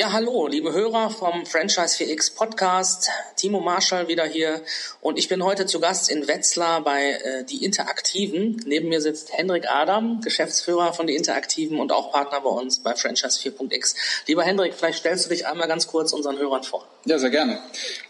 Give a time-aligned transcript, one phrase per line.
[0.00, 3.10] Ja, hallo, liebe Hörer vom Franchise 4X Podcast.
[3.36, 4.62] Timo Marschall wieder hier
[5.02, 8.62] und ich bin heute zu Gast in Wetzlar bei äh, Die Interaktiven.
[8.64, 12.94] Neben mir sitzt Hendrik Adam, Geschäftsführer von Die Interaktiven und auch Partner bei uns bei
[12.94, 14.24] Franchise 4.x.
[14.26, 16.88] Lieber Hendrik, vielleicht stellst du dich einmal ganz kurz unseren Hörern vor.
[17.04, 17.58] Ja, sehr gerne.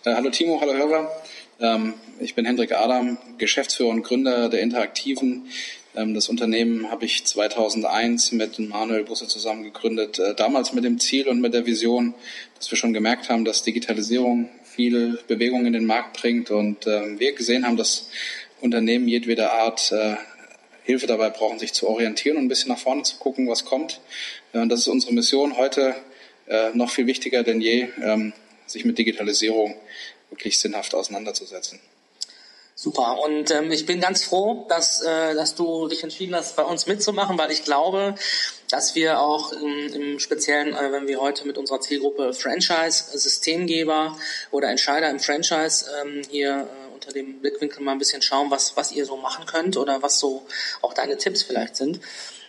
[0.05, 1.11] Äh, hallo Timo, hallo Hörer.
[1.59, 5.51] Ähm, ich bin Hendrik Adam, Geschäftsführer und Gründer der Interaktiven.
[5.95, 10.99] Ähm, das Unternehmen habe ich 2001 mit Manuel Busse zusammen gegründet, äh, damals mit dem
[10.99, 12.15] Ziel und mit der Vision,
[12.57, 17.19] dass wir schon gemerkt haben, dass Digitalisierung viel Bewegung in den Markt bringt und ähm,
[17.19, 18.09] wir gesehen haben, dass
[18.61, 20.17] Unternehmen jedweder Art äh,
[20.85, 24.01] Hilfe dabei brauchen, sich zu orientieren und ein bisschen nach vorne zu gucken, was kommt.
[24.53, 25.95] Und das ist unsere Mission heute
[26.47, 28.33] äh, noch viel wichtiger denn je, ähm,
[28.67, 29.77] sich mit Digitalisierung
[30.31, 31.81] wirklich sinnhaft auseinanderzusetzen.
[32.83, 33.19] Super.
[33.21, 36.87] Und ähm, ich bin ganz froh, dass, äh, dass du dich entschieden hast, bei uns
[36.87, 38.15] mitzumachen, weil ich glaube,
[38.71, 44.17] dass wir auch im, im Speziellen, äh, wenn wir heute mit unserer Zielgruppe Franchise, Systemgeber
[44.51, 48.75] oder Entscheider im Franchise ähm, hier äh, unter dem Blickwinkel mal ein bisschen schauen, was,
[48.79, 50.47] was ihr so machen könnt oder was so
[50.81, 52.01] auch deine Tipps vielleicht sind.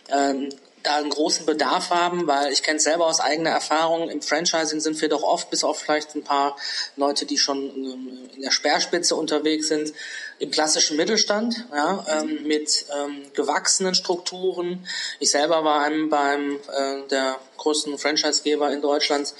[0.08, 0.48] Ähm,
[0.82, 4.80] da einen großen Bedarf haben, weil ich kenne es selber aus eigener Erfahrung, im Franchising
[4.80, 6.56] sind wir doch oft, bis auf vielleicht ein paar
[6.96, 9.92] Leute, die schon ähm, in der Speerspitze unterwegs sind,
[10.38, 14.86] im klassischen Mittelstand, ja, ähm, mit ähm, gewachsenen Strukturen.
[15.20, 19.34] Ich selber war einem beim äh, der größten Franchisegeber in Deutschland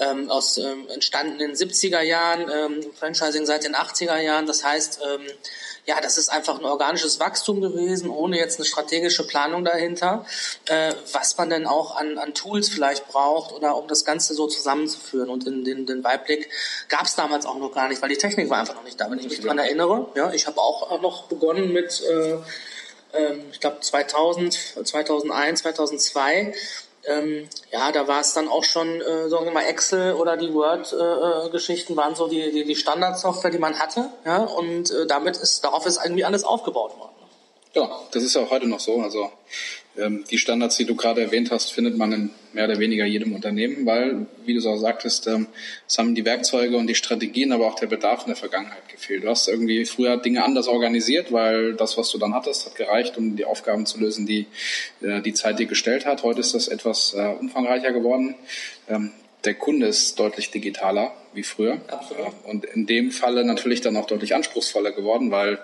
[0.00, 4.46] ähm, aus ähm, entstanden in den 70er Jahren, ähm, Franchising seit den 80er Jahren.
[4.46, 5.26] Das heißt, ähm,
[5.88, 10.26] ja, das ist einfach ein organisches Wachstum gewesen, ohne jetzt eine strategische Planung dahinter,
[10.66, 14.46] äh, was man denn auch an, an Tools vielleicht braucht oder um das Ganze so
[14.46, 15.30] zusammenzuführen.
[15.30, 16.50] Und in den, den Weitblick
[16.90, 19.10] gab es damals auch noch gar nicht, weil die Technik war einfach noch nicht da.
[19.10, 22.32] Wenn ich mich daran erinnere, ja, ich habe auch noch begonnen mit, äh,
[23.12, 24.52] äh, ich glaube 2000,
[24.84, 26.52] 2001, 2002
[27.08, 30.52] ähm, ja, da war es dann auch schon, äh, sagen wir mal, Excel oder die
[30.52, 34.10] Word-Geschichten äh, waren so die, die, die Standardsoftware, die man hatte.
[34.24, 37.12] Ja, und äh, damit ist, darauf ist irgendwie alles aufgebaut worden.
[37.74, 39.00] Ja, das ist ja auch heute noch so.
[39.00, 39.30] Also
[40.30, 43.86] die Standards, die du gerade erwähnt hast, findet man in mehr oder weniger jedem Unternehmen,
[43.86, 45.46] weil, wie du es auch sagtest, ähm,
[45.86, 49.24] es haben die Werkzeuge und die Strategien, aber auch der Bedarf in der Vergangenheit gefehlt.
[49.24, 53.16] Du hast irgendwie früher Dinge anders organisiert, weil das, was du dann hattest, hat gereicht,
[53.16, 54.46] um die Aufgaben zu lösen, die
[55.02, 56.22] äh, die Zeit dir gestellt hat.
[56.22, 58.34] Heute ist das etwas äh, umfangreicher geworden.
[58.88, 59.12] Ähm,
[59.44, 61.80] der Kunde ist deutlich digitaler wie früher.
[61.86, 62.34] Absolut.
[62.44, 65.58] Und in dem Falle natürlich dann auch deutlich anspruchsvoller geworden, weil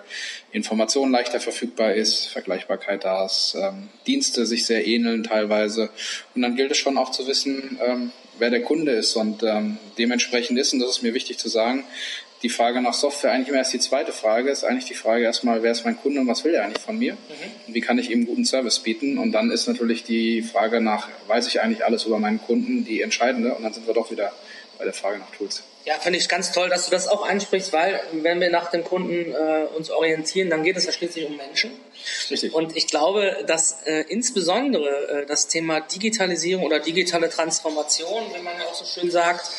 [0.51, 5.89] Information leichter verfügbar ist, Vergleichbarkeit da ist, ähm, Dienste sich sehr ähneln teilweise.
[6.33, 9.15] Und dann gilt es schon auch zu wissen, ähm, wer der Kunde ist.
[9.15, 11.83] Und ähm, dementsprechend ist, und das ist mir wichtig zu sagen,
[12.41, 15.63] die Frage nach Software eigentlich immer erst die zweite Frage, ist eigentlich die Frage erstmal,
[15.63, 17.13] wer ist mein Kunde und was will er eigentlich von mir?
[17.13, 17.17] Mhm.
[17.67, 19.17] Und wie kann ich ihm guten Service bieten?
[19.17, 23.01] Und dann ist natürlich die Frage nach, weiß ich eigentlich alles über meinen Kunden, die
[23.01, 23.55] entscheidende.
[23.55, 24.31] Und dann sind wir doch wieder
[24.77, 25.63] bei der Frage nach Tools.
[25.85, 28.83] Ja, finde ich ganz toll, dass du das auch ansprichst, weil wenn wir nach dem
[28.83, 31.71] Kunden äh, uns orientieren, dann geht es ja schließlich um Menschen.
[32.31, 32.53] Richtig.
[32.53, 38.57] Und ich glaube, dass äh, insbesondere äh, das Thema Digitalisierung oder digitale Transformation, wie man
[38.57, 39.51] ja auch so schön sagt,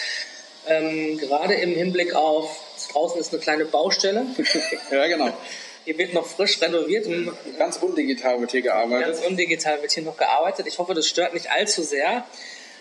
[0.67, 2.61] ähm, gerade im Hinblick auf
[2.93, 4.27] draußen ist eine kleine Baustelle.
[4.91, 5.33] ja, genau.
[5.85, 7.07] Hier wird noch frisch renoviert.
[7.59, 9.15] Ganz undigital wird hier gearbeitet.
[9.15, 10.67] Ganz undigital wird hier noch gearbeitet.
[10.67, 12.27] Ich hoffe, das stört nicht allzu sehr.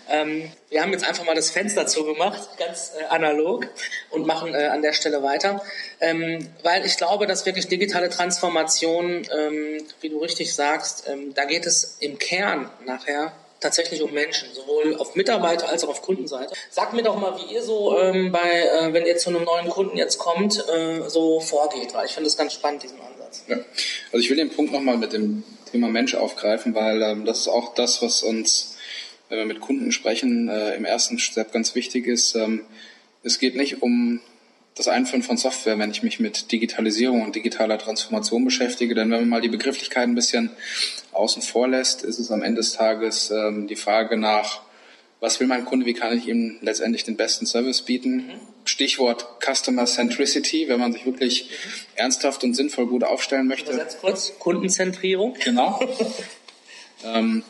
[0.09, 3.67] Ähm, wir haben jetzt einfach mal das Fenster zugemacht, ganz äh, analog,
[4.11, 5.61] und machen äh, an der Stelle weiter.
[5.99, 11.45] Ähm, weil ich glaube, dass wirklich digitale Transformation, ähm, wie du richtig sagst, ähm, da
[11.45, 16.53] geht es im Kern nachher tatsächlich um Menschen, sowohl auf Mitarbeiter- als auch auf Kundenseite.
[16.69, 19.69] Sagt mir doch mal, wie ihr so ähm, bei, äh, wenn ihr zu einem neuen
[19.69, 23.43] Kunden jetzt kommt, äh, so vorgeht, weil ich finde das ganz spannend, diesen Ansatz.
[23.47, 23.57] Ja.
[24.11, 27.47] Also ich will den Punkt nochmal mit dem Thema Mensch aufgreifen, weil ähm, das ist
[27.47, 28.74] auch das, was uns,
[29.29, 32.35] wenn wir mit Kunden sprechen, äh, im ersten Step ganz wichtig ist.
[32.35, 32.61] Ähm,
[33.23, 34.21] es geht nicht um
[34.75, 38.93] das Einführen von Software, wenn ich mich mit Digitalisierung und digitaler Transformation beschäftige.
[38.93, 40.51] Denn wenn man mal die Begrifflichkeit ein bisschen
[41.13, 44.61] außen vor lässt, ist es am Ende des Tages ähm, die Frage nach,
[45.21, 48.17] was will mein Kunde, wie kann ich ihm letztendlich den besten Service bieten?
[48.17, 48.31] Mhm.
[48.65, 51.69] Stichwort Customer Centricity, wenn man sich wirklich mhm.
[51.95, 53.71] ernsthaft und sinnvoll gut aufstellen möchte.
[53.71, 55.35] Übersetzt kurz, Kundenzentrierung.
[55.41, 55.79] Genau.
[57.05, 57.43] ähm,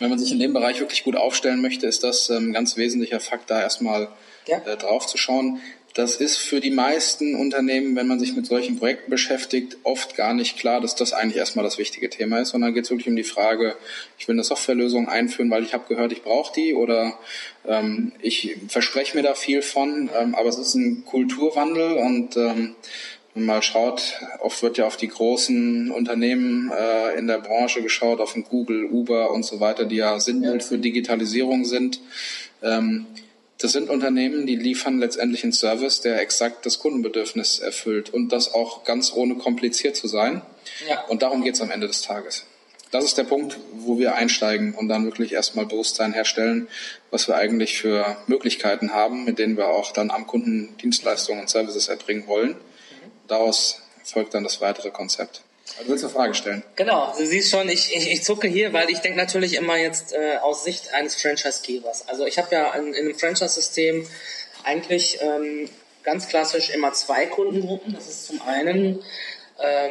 [0.00, 2.76] wenn man sich in dem Bereich wirklich gut aufstellen möchte, ist das ein ähm, ganz
[2.76, 4.08] wesentlicher Fakt, da erstmal
[4.48, 4.58] ja.
[4.66, 5.60] äh, drauf zu schauen.
[5.94, 10.34] Das ist für die meisten Unternehmen, wenn man sich mit solchen Projekten beschäftigt, oft gar
[10.34, 13.16] nicht klar, dass das eigentlich erstmal das wichtige Thema ist, sondern geht es wirklich um
[13.16, 13.74] die Frage,
[14.16, 17.18] ich will eine Softwarelösung einführen, weil ich habe gehört, ich brauche die oder
[17.66, 22.76] ähm, ich verspreche mir da viel von, ähm, aber es ist ein Kulturwandel und ähm,
[23.34, 28.20] man mal schaut, oft wird ja auf die großen Unternehmen äh, in der Branche geschaut,
[28.20, 32.00] auf Google, Uber und so weiter, die ja Sinnbild für Digitalisierung sind.
[32.62, 33.06] Ähm,
[33.62, 38.54] Das sind Unternehmen, die liefern letztendlich einen Service, der exakt das Kundenbedürfnis erfüllt und das
[38.54, 40.40] auch ganz ohne kompliziert zu sein.
[40.88, 41.04] Ja.
[41.08, 42.46] Und darum geht es am Ende des Tages.
[42.90, 46.68] Das ist der Punkt, wo wir einsteigen und dann wirklich erstmal Bewusstsein herstellen,
[47.10, 51.50] was wir eigentlich für Möglichkeiten haben, mit denen wir auch dann am Kunden Dienstleistungen und
[51.50, 52.56] Services erbringen wollen.
[53.30, 55.42] Daraus folgt dann das weitere Konzept.
[55.80, 56.64] Du willst eine Frage stellen.
[56.74, 60.12] Genau, du siehst schon, ich, ich, ich zucke hier, weil ich denke natürlich immer jetzt
[60.12, 62.08] äh, aus Sicht eines Franchise-Gebers.
[62.08, 64.04] Also ich habe ja in, in einem Franchise-System
[64.64, 65.70] eigentlich ähm,
[66.02, 67.94] ganz klassisch immer zwei Kundengruppen.
[67.94, 69.00] Das ist zum einen
[69.60, 69.90] ähm,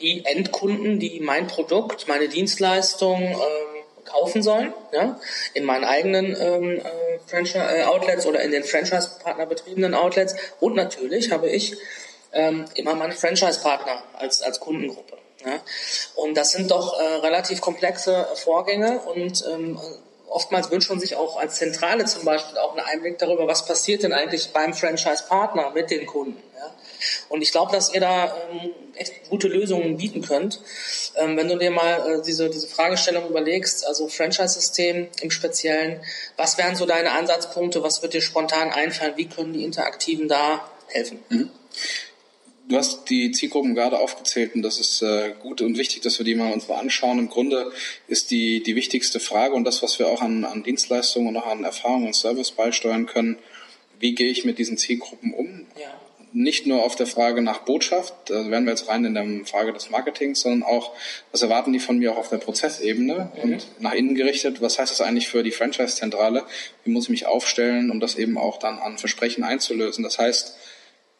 [0.00, 5.18] die Endkunden, die mein Produkt, meine Dienstleistung ähm, kaufen sollen, ja,
[5.54, 10.36] in meinen eigenen ähm, äh, Franchise-Outlets oder in den Franchise-Partner betriebenen Outlets.
[10.60, 11.74] Und natürlich habe ich
[12.36, 15.16] ähm, immer meine Franchise-Partner als, als Kundengruppe.
[15.44, 15.60] Ja?
[16.14, 19.80] Und das sind doch äh, relativ komplexe Vorgänge und ähm,
[20.28, 24.02] oftmals wünscht man sich auch als Zentrale zum Beispiel auch einen Einblick darüber, was passiert
[24.02, 26.42] denn eigentlich beim Franchise-Partner mit den Kunden.
[26.54, 26.74] Ja?
[27.28, 30.60] Und ich glaube, dass ihr da ähm, echt gute Lösungen bieten könnt.
[31.16, 36.02] Ähm, wenn du dir mal äh, diese, diese Fragestellung überlegst, also Franchise-System im Speziellen,
[36.36, 40.68] was wären so deine Ansatzpunkte, was wird dir spontan einfallen, wie können die Interaktiven da
[40.88, 41.22] helfen?
[41.28, 41.50] Mhm.
[42.68, 46.24] Du hast die Zielgruppen gerade aufgezählt und das ist äh, gut und wichtig, dass wir
[46.24, 47.20] die mal uns mal anschauen.
[47.20, 47.70] Im Grunde
[48.08, 51.46] ist die, die wichtigste Frage und das, was wir auch an, an Dienstleistungen und auch
[51.46, 53.38] an Erfahrungen und Service beisteuern können,
[54.00, 55.66] wie gehe ich mit diesen Zielgruppen um?
[55.80, 55.94] Ja.
[56.32, 59.72] Nicht nur auf der Frage nach Botschaft, da wären wir jetzt rein in der Frage
[59.72, 60.92] des Marketings, sondern auch,
[61.30, 63.42] was erwarten die von mir auch auf der Prozessebene mhm.
[63.42, 66.42] und nach innen gerichtet, was heißt das eigentlich für die Franchise-Zentrale?
[66.84, 70.02] Wie muss ich mich aufstellen, um das eben auch dann an Versprechen einzulösen?
[70.02, 70.56] Das heißt,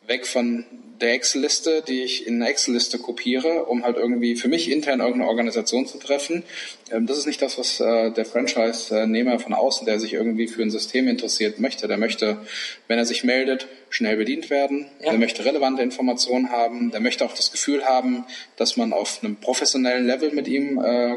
[0.06, 0.64] weg von
[1.00, 5.28] der Excel-Liste, die ich in eine Excel-Liste kopiere, um halt irgendwie für mich intern irgendeine
[5.28, 6.42] Organisation zu treffen.
[6.90, 10.62] Ähm, das ist nicht das, was äh, der Franchise-Nehmer von außen, der sich irgendwie für
[10.62, 11.88] ein System interessiert, möchte.
[11.88, 12.38] Der möchte,
[12.88, 14.86] wenn er sich meldet, schnell bedient werden.
[15.00, 15.10] Ja.
[15.10, 16.90] Der möchte relevante Informationen haben.
[16.90, 18.24] Der möchte auch das Gefühl haben,
[18.56, 21.16] dass man auf einem professionellen Level mit ihm äh,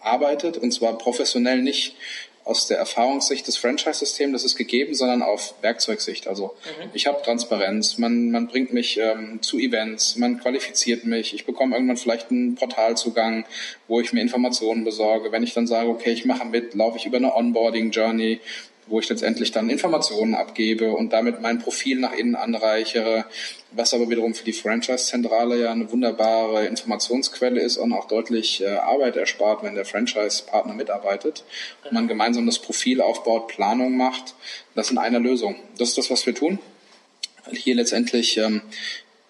[0.00, 0.56] arbeitet.
[0.56, 1.96] Und zwar professionell nicht
[2.44, 6.26] aus der Erfahrungssicht des Franchise-Systems, das ist gegeben, sondern auf Werkzeugsicht.
[6.26, 6.90] Also mhm.
[6.92, 11.76] ich habe Transparenz, man, man bringt mich ähm, zu Events, man qualifiziert mich, ich bekomme
[11.76, 13.44] irgendwann vielleicht einen Portalzugang,
[13.86, 15.30] wo ich mir Informationen besorge.
[15.30, 18.40] Wenn ich dann sage, okay, ich mache mit, laufe ich über eine Onboarding-Journey,
[18.86, 23.24] wo ich letztendlich dann Informationen abgebe und damit mein Profil nach innen anreichere,
[23.70, 28.68] was aber wiederum für die Franchise-Zentrale ja eine wunderbare Informationsquelle ist und auch deutlich äh,
[28.68, 31.44] Arbeit erspart, wenn der Franchise-Partner mitarbeitet
[31.84, 34.34] und man gemeinsam das Profil aufbaut, Planung macht.
[34.74, 35.56] Das in einer Lösung.
[35.78, 36.58] Das ist das, was wir tun.
[37.52, 38.62] Hier letztendlich ähm,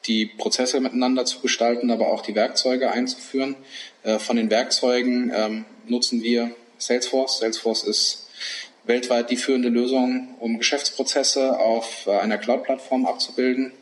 [0.06, 3.56] die Prozesse miteinander zu gestalten, aber auch die Werkzeuge einzuführen.
[4.02, 7.38] Äh, von den Werkzeugen ähm, nutzen wir Salesforce.
[7.38, 8.21] Salesforce ist
[8.84, 13.72] weltweit die führende Lösung, um Geschäftsprozesse auf äh, einer Cloud-Plattform abzubilden.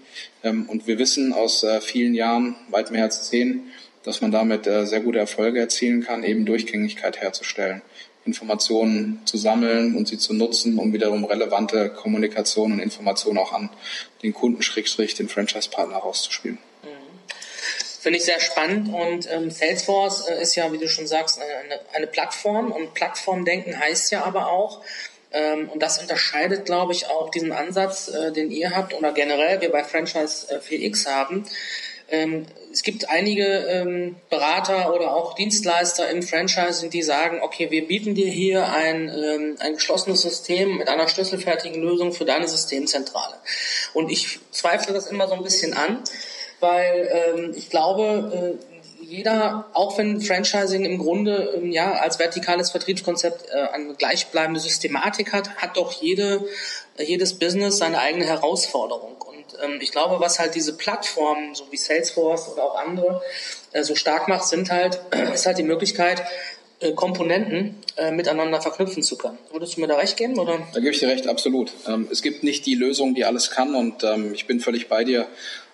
[0.42, 3.70] Ähm, und wir wissen aus äh, vielen Jahren, weit mehr als zehn,
[4.02, 7.82] dass man damit äh, sehr gute Erfolge erzielen kann, eben Durchgängigkeit herzustellen,
[8.24, 13.70] Informationen zu sammeln und sie zu nutzen, um wiederum relevante Kommunikation und Informationen auch an
[14.22, 16.58] den Kunden, Schrägstrich, den Franchise-Partner rauszuspielen.
[18.00, 21.80] Finde ich sehr spannend und ähm, Salesforce äh, ist ja, wie du schon sagst, eine,
[21.92, 24.80] eine Plattform und Plattformdenken heißt ja aber auch,
[25.32, 29.60] ähm, und das unterscheidet, glaube ich, auch diesen Ansatz, äh, den ihr habt oder generell
[29.60, 31.46] wir bei Franchise äh, 4X haben.
[32.10, 37.86] Ähm, es gibt einige ähm, Berater oder auch Dienstleister im Franchising, die sagen, okay, wir
[37.86, 43.34] bieten dir hier ein, ähm, ein geschlossenes System mit einer schlüsselfertigen Lösung für deine Systemzentrale.
[43.92, 46.02] Und ich zweifle das immer so ein bisschen an
[46.60, 52.70] weil ähm, ich glaube, äh, jeder, auch wenn Franchising im Grunde ähm, ja als vertikales
[52.70, 56.46] Vertriebskonzept äh, eine gleichbleibende Systematik hat, hat doch jede,
[56.96, 59.16] äh, jedes Business seine eigene Herausforderung.
[59.20, 63.22] Und ähm, ich glaube, was halt diese Plattformen, so wie Salesforce oder auch andere,
[63.72, 65.00] äh, so stark macht, sind halt,
[65.34, 66.22] ist halt die Möglichkeit,
[66.78, 69.38] äh, Komponenten äh, miteinander verknüpfen zu können.
[69.50, 70.38] Würdest du mir da recht geben?
[70.38, 70.60] Oder?
[70.72, 71.72] Da gebe ich dir recht, absolut.
[71.86, 75.04] Ähm, es gibt nicht die Lösung, die alles kann und ähm, ich bin völlig bei
[75.04, 75.26] dir.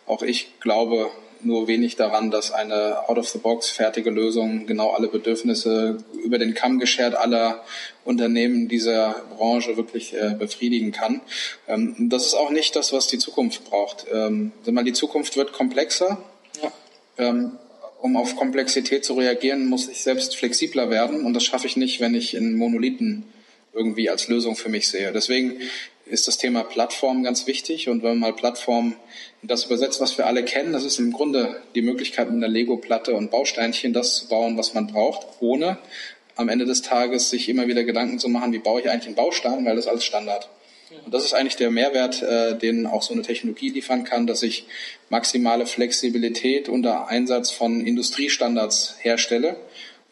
[0.07, 1.11] Auch ich glaube
[1.43, 7.15] nur wenig daran, dass eine out-of-the-box fertige Lösung genau alle Bedürfnisse über den Kamm geschert
[7.15, 7.65] aller
[8.05, 11.21] Unternehmen dieser Branche wirklich äh, befriedigen kann.
[11.69, 14.07] Ähm, das ist auch nicht das, was die Zukunft braucht.
[14.13, 16.19] Ähm, die Zukunft wird komplexer.
[16.63, 16.73] Ja.
[17.19, 17.59] Ähm,
[18.01, 21.99] um auf Komplexität zu reagieren, muss ich selbst flexibler werden und das schaffe ich nicht,
[22.01, 23.25] wenn ich in Monolithen
[23.73, 25.13] irgendwie als Lösung für mich sehe.
[25.13, 25.61] Deswegen
[26.07, 27.89] ist das Thema Plattform ganz wichtig.
[27.89, 28.95] Und wenn man mal Plattform
[29.43, 33.15] das übersetzt, was wir alle kennen, das ist im Grunde die Möglichkeit, mit einer Lego-Platte
[33.15, 35.79] und Bausteinchen das zu bauen, was man braucht, ohne
[36.37, 39.15] am Ende des Tages sich immer wieder Gedanken zu machen, wie baue ich eigentlich einen
[39.17, 40.49] Baustein, weil das alles Standard.
[41.05, 44.43] Und das ist eigentlich der Mehrwert, äh, den auch so eine Technologie liefern kann, dass
[44.43, 44.67] ich
[45.09, 49.57] maximale Flexibilität unter Einsatz von Industriestandards herstelle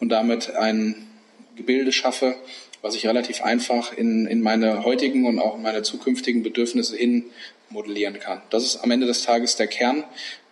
[0.00, 1.06] und damit ein
[1.54, 2.34] Gebilde schaffe,
[2.84, 7.24] was ich relativ einfach in, in meine heutigen und auch in meine zukünftigen Bedürfnisse hin
[7.70, 8.42] modellieren kann.
[8.50, 10.04] Das ist am Ende des Tages der Kern,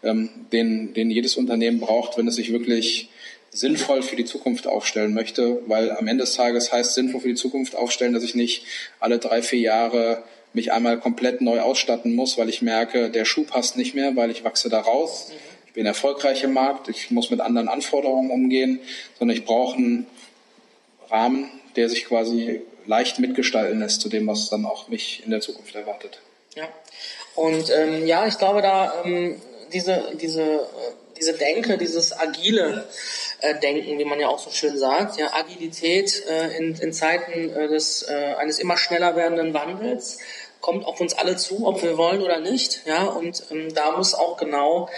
[0.03, 3.11] ähm, den, den jedes Unternehmen braucht, wenn es sich wirklich
[3.51, 7.35] sinnvoll für die Zukunft aufstellen möchte, weil am Ende des Tages heißt sinnvoll für die
[7.35, 8.65] Zukunft aufstellen, dass ich nicht
[8.99, 10.25] alle drei, vier Jahre
[10.55, 14.31] mich einmal komplett neu ausstatten muss, weil ich merke, der Schuh passt nicht mehr, weil
[14.31, 15.29] ich wachse da raus.
[15.29, 15.37] Mhm.
[15.67, 18.81] Ich bin erfolgreich im Markt, ich muss mit anderen Anforderungen umgehen,
[19.19, 20.07] sondern ich brauche einen
[21.11, 25.41] Rahmen, der sich quasi leicht mitgestalten lässt zu dem, was dann auch mich in der
[25.41, 26.21] Zukunft erwartet.
[26.55, 26.69] Ja,
[27.35, 29.41] und ähm, ja, ich glaube, da ähm,
[29.73, 30.59] diese, diese, äh,
[31.19, 32.87] diese Denke, dieses agile
[33.41, 37.51] äh, Denken, wie man ja auch so schön sagt, ja, Agilität äh, in, in Zeiten
[37.55, 40.19] äh, des, äh, eines immer schneller werdenden Wandels,
[40.63, 42.87] kommt auf uns alle zu, ob wir wollen oder nicht.
[42.87, 44.89] Ja, und ähm, da muss auch genau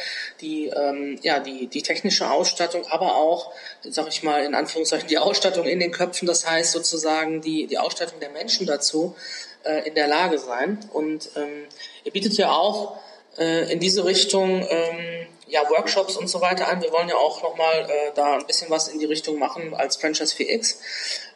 [0.40, 3.50] die, ähm, ja, die, die technische Ausstattung, aber auch,
[3.83, 7.78] sag ich mal, in Anführungszeichen die Ausstattung in den Köpfen, das heißt sozusagen die, die
[7.78, 9.16] Ausstattung der Menschen dazu,
[9.64, 10.78] äh, in der Lage sein.
[10.92, 11.66] Und ähm,
[12.04, 12.99] ihr bietet ja auch
[13.38, 16.83] äh, in diese Richtung ähm, ja, Workshops und so weiter an.
[16.83, 19.97] Wir wollen ja auch nochmal äh, da ein bisschen was in die Richtung machen als
[19.97, 20.76] Franchise 4X.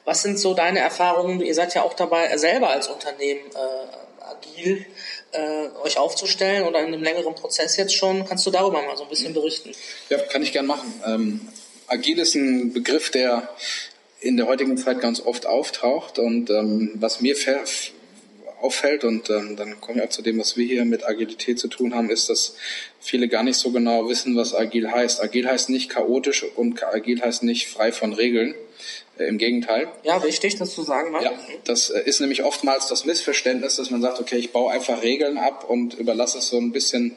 [0.04, 1.40] Was sind so deine Erfahrungen?
[1.40, 4.86] Ihr seid ja auch dabei, selber als Unternehmen äh, agil
[5.32, 8.24] äh, euch aufzustellen oder in einem längeren Prozess jetzt schon.
[8.26, 9.72] Kannst du darüber mal so ein bisschen berichten?
[10.08, 10.92] Ja, kann ich gern machen.
[11.06, 11.40] Ähm,
[11.86, 13.48] agil ist ein Begriff, der
[14.20, 17.36] in der heutigen Zeit ganz oft auftaucht und ähm, was mir
[18.60, 21.68] auffällt und ähm, dann komme ich auch zu dem, was wir hier mit Agilität zu
[21.68, 22.56] tun haben, ist, dass
[23.00, 25.22] viele gar nicht so genau wissen, was agil heißt.
[25.22, 28.54] Agil heißt nicht chaotisch und agil heißt nicht frei von Regeln.
[29.18, 29.88] Im Gegenteil.
[30.04, 31.12] Ja, wichtig, das zu sagen.
[31.12, 31.22] Ne?
[31.22, 31.32] Ja,
[31.64, 35.38] das äh, ist nämlich oftmals das Missverständnis, dass man sagt, okay, ich baue einfach Regeln
[35.38, 37.16] ab und überlasse es so ein bisschen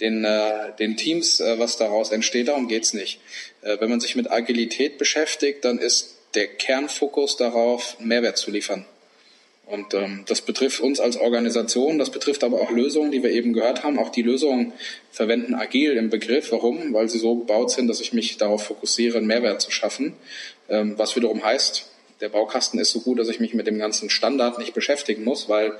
[0.00, 2.48] den, äh, den Teams, äh, was daraus entsteht.
[2.48, 3.20] Darum geht's nicht.
[3.62, 8.86] Äh, wenn man sich mit Agilität beschäftigt, dann ist der Kernfokus darauf, Mehrwert zu liefern.
[9.66, 13.54] Und ähm, das betrifft uns als Organisation, das betrifft aber auch Lösungen, die wir eben
[13.54, 13.98] gehört haben.
[13.98, 14.72] Auch die Lösungen
[15.10, 16.52] verwenden agil im Begriff.
[16.52, 16.92] Warum?
[16.92, 20.14] Weil sie so gebaut sind, dass ich mich darauf fokussiere, einen Mehrwert zu schaffen.
[20.68, 21.86] Ähm, was wiederum heißt,
[22.20, 25.48] der Baukasten ist so gut, dass ich mich mit dem ganzen Standard nicht beschäftigen muss,
[25.48, 25.72] weil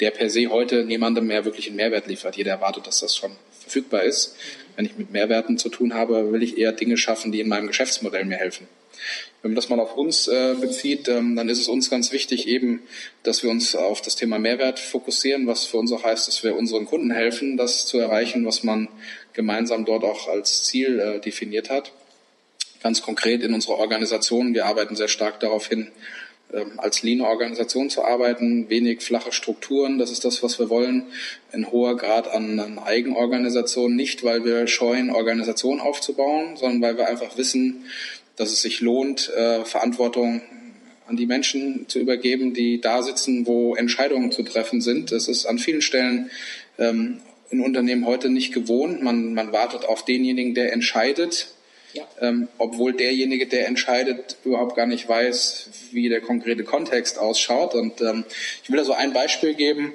[0.00, 2.36] der per se heute niemandem mehr wirklich einen Mehrwert liefert.
[2.36, 4.36] Jeder erwartet, dass das schon verfügbar ist.
[4.76, 7.66] Wenn ich mit Mehrwerten zu tun habe, will ich eher Dinge schaffen, die in meinem
[7.66, 8.68] Geschäftsmodell mir helfen.
[9.42, 12.46] Wenn man das mal auf uns äh, bezieht, ähm, dann ist es uns ganz wichtig
[12.46, 12.82] eben,
[13.22, 16.56] dass wir uns auf das Thema Mehrwert fokussieren, was für uns auch heißt, dass wir
[16.56, 18.88] unseren Kunden helfen, das zu erreichen, was man
[19.32, 21.92] gemeinsam dort auch als Ziel äh, definiert hat.
[22.82, 25.90] Ganz konkret in unserer Organisation, wir arbeiten sehr stark darauf hin,
[26.52, 31.04] ähm, als Lean-Organisation zu arbeiten, wenig flache Strukturen, das ist das, was wir wollen.
[31.52, 37.08] Ein hoher Grad an, an Eigenorganisation, nicht weil wir scheuen, Organisation aufzubauen, sondern weil wir
[37.08, 37.84] einfach wissen,
[38.40, 40.40] dass es sich lohnt, äh, Verantwortung
[41.06, 45.12] an die Menschen zu übergeben, die da sitzen, wo Entscheidungen zu treffen sind.
[45.12, 46.30] Das ist an vielen Stellen
[46.78, 47.20] ähm,
[47.50, 49.02] in Unternehmen heute nicht gewohnt.
[49.02, 51.48] Man, man wartet auf denjenigen, der entscheidet,
[51.92, 52.08] ja.
[52.18, 57.74] ähm, obwohl derjenige, der entscheidet, überhaupt gar nicht weiß, wie der konkrete Kontext ausschaut.
[57.74, 58.24] Und ähm,
[58.62, 59.92] ich will da so ein Beispiel geben.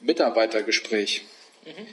[0.00, 1.22] Mitarbeitergespräch.
[1.66, 1.86] Mhm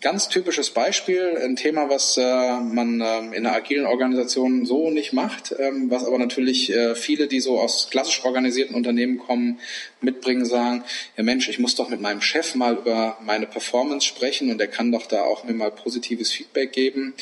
[0.00, 5.12] ganz typisches Beispiel, ein Thema, was äh, man äh, in einer agilen Organisation so nicht
[5.12, 9.60] macht, ähm, was aber natürlich äh, viele, die so aus klassisch organisierten Unternehmen kommen,
[10.00, 10.84] mitbringen, sagen,
[11.16, 14.68] ja Mensch, ich muss doch mit meinem Chef mal über meine Performance sprechen und der
[14.68, 17.14] kann doch da auch mir mal positives Feedback geben.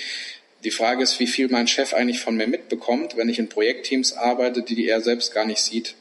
[0.64, 4.14] Die Frage ist, wie viel mein Chef eigentlich von mir mitbekommt, wenn ich in Projektteams
[4.14, 5.94] arbeite, die er selbst gar nicht sieht.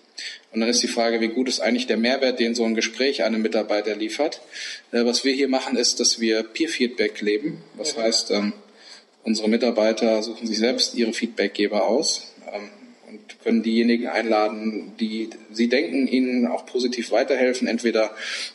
[0.54, 3.24] Und dann ist die Frage, wie gut ist eigentlich der Mehrwert, den so ein Gespräch
[3.24, 4.42] einem Mitarbeiter liefert.
[4.92, 7.64] Äh, was wir hier machen, ist, dass wir Peer-Feedback leben.
[7.78, 8.54] Das heißt, ähm,
[9.24, 12.70] unsere Mitarbeiter suchen sich selbst ihre Feedbackgeber aus ähm,
[13.10, 17.68] und können diejenigen einladen, die sie denken, ihnen auch positiv weiterhelfen.
[17.68, 18.12] Entweder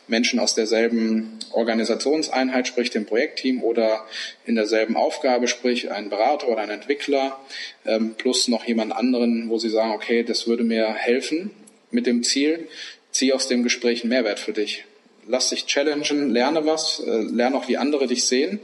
[0.07, 4.05] Menschen aus derselben Organisationseinheit, sprich dem Projektteam, oder
[4.45, 7.37] in derselben Aufgabe, sprich ein Berater oder ein Entwickler,
[7.85, 11.51] ähm, plus noch jemand anderen, wo sie sagen, okay, das würde mir helfen
[11.91, 12.67] mit dem Ziel,
[13.11, 14.85] zieh aus dem Gespräch einen Mehrwert für dich.
[15.27, 18.59] Lass dich challengen, lerne was, äh, lerne auch, wie andere dich sehen.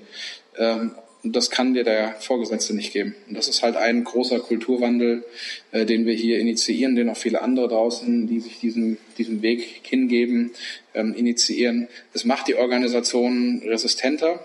[0.57, 0.91] Ähm,
[1.25, 3.15] und das kann dir der Vorgesetzte nicht geben.
[3.27, 5.23] Und das ist halt ein großer Kulturwandel,
[5.71, 9.81] äh, den wir hier initiieren, den auch viele andere draußen, die sich diesem, diesem Weg
[9.81, 10.51] hingeben,
[10.93, 11.87] ähm, initiieren.
[12.13, 14.39] Es macht die Organisation resistenter,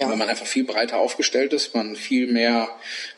[0.00, 0.08] ja.
[0.08, 2.68] weil man einfach viel breiter aufgestellt ist, man viel mehr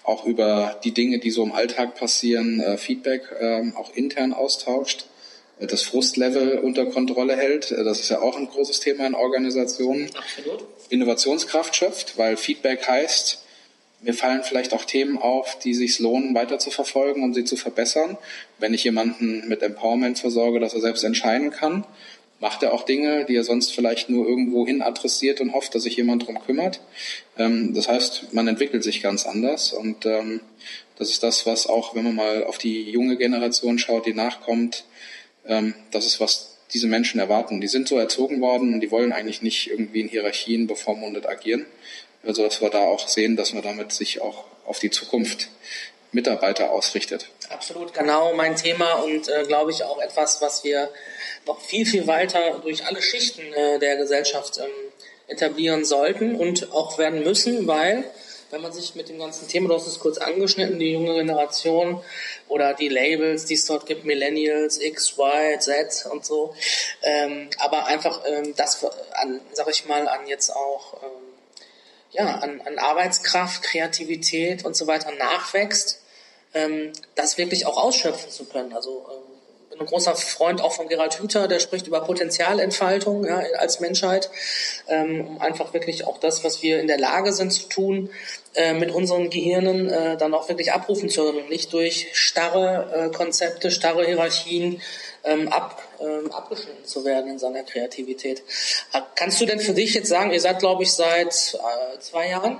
[0.04, 5.06] auch über die Dinge, die so im Alltag passieren, äh, Feedback ähm, auch intern austauscht.
[5.60, 7.72] das Frustlevel unter Kontrolle hält.
[7.72, 10.08] Das ist ja auch ein großes Thema in Organisationen.
[10.14, 10.64] Absolut.
[10.88, 13.42] Innovationskraft schöpft, weil Feedback heißt,
[14.00, 17.56] mir fallen vielleicht auch Themen auf, die sich lohnen, weiter zu verfolgen, um sie zu
[17.56, 18.16] verbessern.
[18.58, 21.84] Wenn ich jemanden mit Empowerment versorge, dass er selbst entscheiden kann,
[22.40, 25.82] macht er auch Dinge, die er sonst vielleicht nur irgendwo hin adressiert und hofft, dass
[25.82, 26.80] sich jemand drum kümmert.
[27.36, 30.40] Ähm, das heißt, man entwickelt sich ganz anders und ähm,
[30.96, 34.84] das ist das, was auch, wenn man mal auf die junge Generation schaut, die nachkommt,
[35.46, 37.60] ähm, das ist, was diese Menschen erwarten.
[37.60, 41.66] Die sind so erzogen worden und die wollen eigentlich nicht irgendwie in Hierarchien bevormundet agieren.
[42.24, 45.48] Also dass wir da auch sehen, dass man damit sich auch auf die Zukunft
[46.12, 47.28] Mitarbeiter ausrichtet.
[47.50, 50.90] Absolut, genau mein Thema und äh, glaube ich auch etwas, was wir
[51.46, 54.70] noch viel, viel weiter durch alle Schichten äh, der Gesellschaft ähm,
[55.26, 58.04] etablieren sollten und auch werden müssen, weil
[58.50, 62.02] wenn man sich mit dem ganzen Thema, du hast es kurz angeschnitten, die junge Generation
[62.48, 66.54] oder die Labels, die es dort gibt, Millennials, X, Y, Z und so,
[67.02, 71.27] ähm, aber einfach ähm, das an, sag ich mal, an jetzt auch ähm,
[72.10, 76.02] ja, an, an Arbeitskraft, Kreativität und so weiter nachwächst,
[76.54, 78.72] ähm, das wirklich auch ausschöpfen zu können.
[78.72, 79.28] Also ähm,
[79.78, 84.30] bin ein großer Freund auch von Gerald Hüther, der spricht über Potenzialentfaltung ja, als Menschheit,
[84.88, 88.10] ähm, um einfach wirklich auch das, was wir in der Lage sind zu tun,
[88.54, 93.14] äh, mit unseren Gehirnen äh, dann auch wirklich abrufen zu können, nicht durch starre äh,
[93.16, 94.80] Konzepte, starre Hierarchien
[95.24, 98.42] ähm, ab, ähm, abgeschnitten zu werden in seiner Kreativität.
[98.92, 102.28] Äh, kannst du denn für dich jetzt sagen, ihr seid, glaube ich, seit äh, zwei
[102.28, 102.58] Jahren,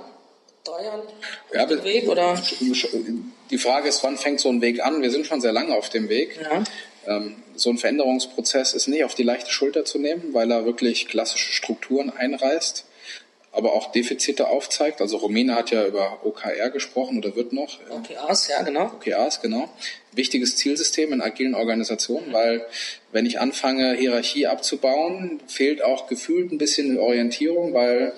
[0.63, 1.01] drei Jahren
[1.53, 2.41] ja, auf dem Weg, oder?
[3.49, 5.01] Die Frage ist, wann fängt so ein Weg an?
[5.01, 6.39] Wir sind schon sehr lange auf dem Weg.
[6.41, 6.63] Ja.
[7.07, 11.07] Ähm, so ein Veränderungsprozess ist nicht auf die leichte Schulter zu nehmen, weil er wirklich
[11.07, 12.85] klassische Strukturen einreißt,
[13.59, 15.01] aber auch Defizite aufzeigt.
[15.01, 17.77] Also Romina hat ja über OKR gesprochen oder wird noch.
[17.89, 18.85] OKRs, ja, genau.
[18.85, 19.69] OKRs, genau.
[20.13, 22.65] Wichtiges Zielsystem in agilen Organisationen, weil
[23.11, 28.13] wenn ich anfange, Hierarchie abzubauen, fehlt auch gefühlt ein bisschen Orientierung, weil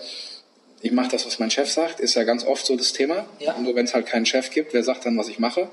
[0.83, 3.27] ich mache das, was mein Chef sagt, ist ja ganz oft so das Thema.
[3.39, 3.57] Ja.
[3.59, 5.70] Nur wenn es halt keinen Chef gibt, wer sagt dann, was ich mache?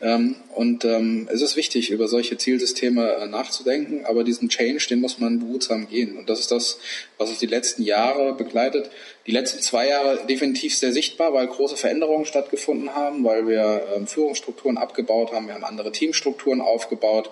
[0.00, 5.00] Ähm, und ähm, es ist wichtig, über solche Zielsysteme äh, nachzudenken, aber diesen Change, den
[5.00, 6.18] muss man behutsam gehen.
[6.18, 6.78] Und das ist das,
[7.16, 8.90] was uns die letzten Jahre begleitet.
[9.26, 14.08] Die letzten zwei Jahre definitiv sehr sichtbar, weil große Veränderungen stattgefunden haben, weil wir ähm,
[14.08, 17.30] Führungsstrukturen abgebaut haben, wir haben andere Teamstrukturen aufgebaut.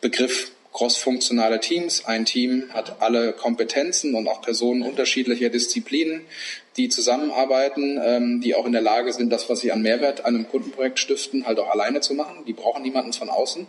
[0.00, 2.04] Begriff crossfunktionale Teams.
[2.04, 6.20] Ein Team hat alle Kompetenzen und auch Personen unterschiedlicher Disziplinen,
[6.76, 10.34] die zusammenarbeiten, ähm, die auch in der Lage sind, das, was sie an Mehrwert an
[10.34, 12.44] einem Kundenprojekt stiften, halt auch alleine zu machen.
[12.46, 13.66] Die brauchen niemanden von außen.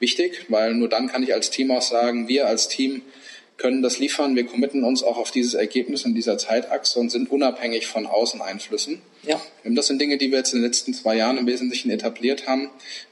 [0.00, 3.02] Wichtig, weil nur dann kann ich als Team auch sagen, wir als Team
[3.56, 4.34] können das liefern.
[4.34, 9.00] Wir committen uns auch auf dieses Ergebnis in dieser Zeitachse und sind unabhängig von Außeneinflüssen.
[9.22, 9.40] Ja.
[9.62, 12.68] Das sind Dinge, die wir jetzt in den letzten zwei Jahren im Wesentlichen etabliert haben.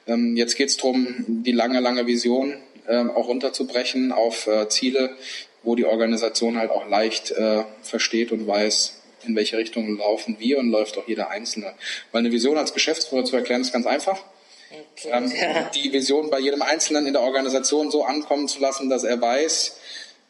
[0.09, 2.55] Ähm, jetzt geht es darum, die lange, lange Vision
[2.89, 5.17] ähm, auch runterzubrechen auf äh, Ziele,
[5.63, 10.59] wo die Organisation halt auch leicht äh, versteht und weiß, in welche Richtung laufen wir
[10.59, 11.75] und läuft auch jeder Einzelne.
[12.13, 14.23] Weil eine Vision als Geschäftsführer zu erklären ist ganz einfach.
[14.97, 15.11] Okay.
[15.13, 15.33] Ähm,
[15.75, 19.79] die Vision bei jedem Einzelnen in der Organisation so ankommen zu lassen, dass er weiß,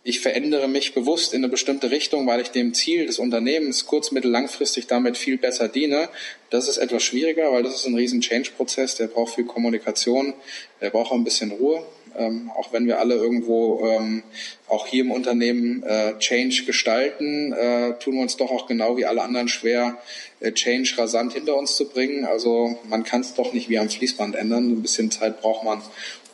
[0.08, 4.12] ich verändere mich bewusst in eine bestimmte Richtung, weil ich dem Ziel des Unternehmens kurz-,
[4.12, 6.08] mittel-, langfristig damit viel besser diene.
[6.50, 10.32] Das ist etwas schwieriger, weil das ist ein riesen Change-Prozess, der braucht viel Kommunikation,
[10.80, 11.84] der braucht auch ein bisschen Ruhe.
[12.18, 14.22] Ähm, auch wenn wir alle irgendwo ähm,
[14.68, 19.04] auch hier im Unternehmen äh, Change gestalten, äh, tun wir uns doch auch genau wie
[19.04, 19.98] alle anderen schwer,
[20.40, 22.24] äh, Change rasant hinter uns zu bringen.
[22.24, 24.70] Also man kann es doch nicht wie am Fließband ändern.
[24.70, 25.82] Ein bisschen Zeit braucht man,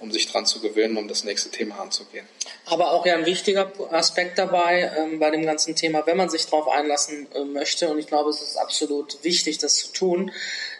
[0.00, 2.26] um sich dran zu gewöhnen, um das nächste Thema anzugehen.
[2.66, 6.46] Aber auch ja ein wichtiger Aspekt dabei ähm, bei dem ganzen Thema, wenn man sich
[6.46, 10.32] darauf einlassen äh, möchte, und ich glaube, es ist absolut wichtig, das zu tun,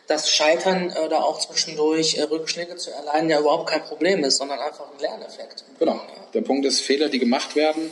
[0.06, 4.38] dass Scheitern äh, da auch zwischendurch äh, Rückschläge zu erleiden ja überhaupt kein Problem ist,
[4.38, 5.64] sondern einfach ein Lerneffekt.
[5.78, 6.00] Genau.
[6.34, 7.90] Der Punkt ist, Fehler, die gemacht werden,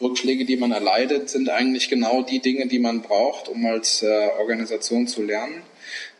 [0.00, 4.28] Rückschläge, die man erleidet, sind eigentlich genau die Dinge, die man braucht, um als äh,
[4.38, 5.62] Organisation zu lernen.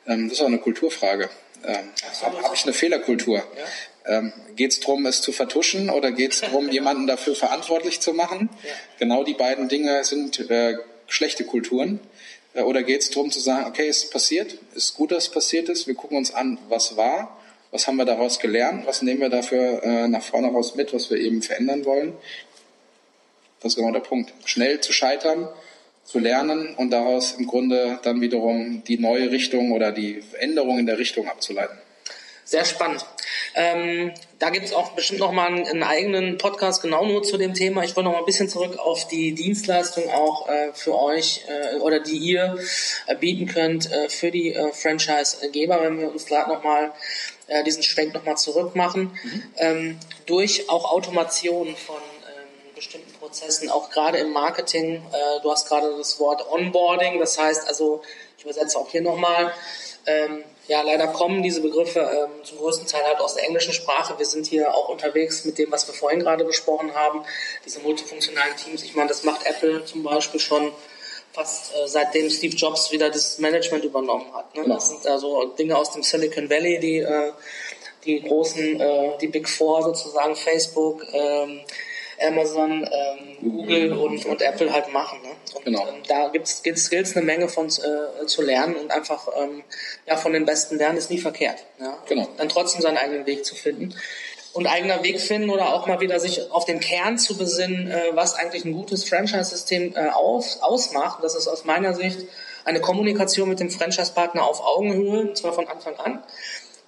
[0.06, 1.28] Ähm, das ist auch eine Kulturfrage.
[1.64, 1.90] Ähm,
[2.22, 3.38] Habe hab ich eine Fehlerkultur?
[3.38, 4.18] Ja.
[4.18, 8.12] Ähm, geht es darum, es zu vertuschen oder geht es darum, jemanden dafür verantwortlich zu
[8.12, 8.48] machen?
[8.62, 8.70] Ja.
[8.98, 10.76] Genau die beiden Dinge sind äh,
[11.08, 12.00] schlechte Kulturen.
[12.56, 15.30] Äh, oder geht es darum zu sagen, okay, es ist passiert, ist gut, dass es
[15.30, 17.38] passiert ist, wir gucken uns an, was war,
[17.70, 21.10] was haben wir daraus gelernt, was nehmen wir dafür äh, nach vorne raus mit, was
[21.10, 22.14] wir eben verändern wollen.
[23.60, 24.32] Das ist genau der Punkt.
[24.44, 25.48] Schnell zu scheitern,
[26.04, 30.86] zu lernen und daraus im Grunde dann wiederum die neue Richtung oder die Änderung in
[30.86, 31.76] der Richtung abzuleiten.
[32.46, 33.04] Sehr spannend.
[33.56, 37.38] Ähm, da gibt es auch bestimmt noch mal einen, einen, eigenen Podcast genau nur zu
[37.38, 37.82] dem Thema.
[37.82, 41.78] Ich wollte noch mal ein bisschen zurück auf die Dienstleistung auch äh, für euch äh,
[41.78, 42.56] oder die ihr
[43.08, 46.92] äh, bieten könnt äh, für die äh, Franchise-Geber, wenn wir uns gerade noch mal
[47.48, 49.42] äh, diesen Schwenk nochmal zurück machen, mhm.
[49.56, 55.02] ähm, durch auch Automation von ähm, bestimmten Prozessen, auch gerade im Marketing.
[55.12, 58.02] Äh, du hast gerade das Wort Onboarding, das heißt also,
[58.38, 59.52] ich übersetze auch hier nochmal,
[60.06, 64.18] ähm, ja, leider kommen diese Begriffe ähm, zum größten Teil halt aus der englischen Sprache.
[64.18, 67.24] Wir sind hier auch unterwegs mit dem, was wir vorhin gerade besprochen haben,
[67.64, 68.82] diese multifunktionalen Teams.
[68.82, 70.72] Ich meine, das macht Apple zum Beispiel schon
[71.32, 74.54] fast äh, seitdem Steve Jobs wieder das Management übernommen hat.
[74.54, 74.62] Ne?
[74.62, 74.74] Genau.
[74.74, 77.32] Das sind also Dinge aus dem Silicon Valley, die äh,
[78.06, 81.60] die großen, äh, die Big Four sozusagen, Facebook, ähm,
[82.20, 85.18] Amazon, ähm, Google und, und Apple halt machen.
[85.22, 85.28] Ne?
[85.54, 85.86] Und genau.
[85.88, 89.62] ähm, da gibt es Skills eine Menge von äh, zu lernen und einfach ähm,
[90.06, 91.64] ja von den Besten lernen ist nie verkehrt.
[91.80, 91.98] Ja?
[92.08, 92.28] Genau.
[92.36, 93.94] dann trotzdem seinen eigenen Weg zu finden.
[94.52, 98.10] Und eigener Weg finden oder auch mal wieder sich auf den Kern zu besinnen, äh,
[98.14, 101.22] was eigentlich ein gutes Franchise-System äh, auf, ausmacht.
[101.22, 102.20] Das ist aus meiner Sicht
[102.64, 106.22] eine Kommunikation mit dem Franchise-Partner auf Augenhöhe, und zwar von Anfang an.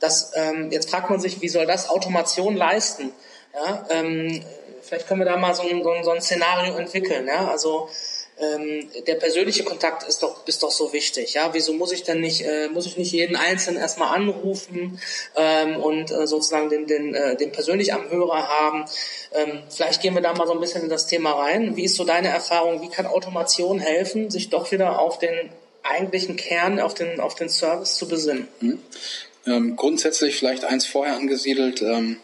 [0.01, 3.13] Das, ähm, jetzt fragt man sich, wie soll das Automation leisten?
[3.55, 4.43] Ja, ähm,
[4.89, 7.27] vielleicht können wir da mal so ein, so ein, so ein Szenario entwickeln.
[7.27, 7.49] Ja?
[7.49, 7.89] Also
[8.41, 11.35] ähm, der persönliche Kontakt ist doch, ist doch so wichtig.
[11.35, 11.51] Ja?
[11.53, 15.01] Wieso muss ich denn nicht, äh, muss ich nicht jeden Einzelnen erstmal anrufen
[15.37, 18.85] ähm, und äh, sozusagen den, den, äh, den persönlich am Hörer haben?
[19.35, 21.77] Ähm, vielleicht gehen wir da mal so ein bisschen in das Thema rein.
[21.77, 22.81] Wie ist so deine Erfahrung?
[22.83, 25.51] Wie kann Automation helfen, sich doch wieder auf den
[25.83, 28.49] eigentlichen Kern, auf den, auf den Service zu besinnen?
[28.61, 28.79] Mhm.
[29.47, 31.83] Ähm, grundsätzlich vielleicht eins vorher angesiedelt.
[31.83, 32.19] Ähm,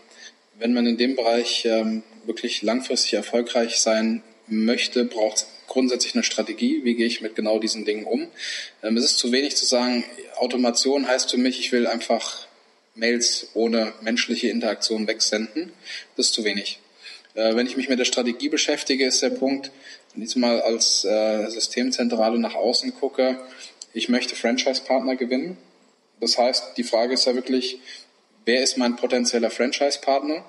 [0.59, 6.25] wenn man in dem Bereich ähm, wirklich langfristig erfolgreich sein möchte, braucht es grundsätzlich eine
[6.25, 6.81] Strategie.
[6.85, 8.29] Wie gehe ich mit genau diesen Dingen um?
[8.83, 10.05] Ähm, es ist zu wenig zu sagen,
[10.37, 12.47] Automation heißt für mich, ich will einfach
[12.95, 15.73] Mails ohne menschliche Interaktion wegsenden.
[16.17, 16.81] Das ist zu wenig.
[17.35, 19.71] Äh, wenn ich mich mit der Strategie beschäftige, ist der Punkt,
[20.15, 23.41] diesmal als äh, Systemzentrale nach außen gucke,
[23.93, 25.57] ich möchte Franchise-Partner gewinnen.
[26.21, 27.79] Das heißt, die Frage ist ja wirklich,
[28.45, 30.45] wer ist mein potenzieller Franchise-Partner?